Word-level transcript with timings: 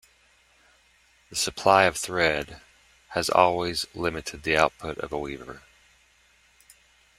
The 1.29 1.35
supply 1.35 1.83
of 1.83 1.95
thread 1.95 2.59
has 3.09 3.29
always 3.29 3.85
limited 3.93 4.41
the 4.41 4.57
output 4.57 4.97
of 4.97 5.11
a 5.11 5.19
weaver. 5.19 5.61